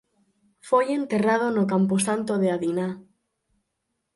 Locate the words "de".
2.41-2.47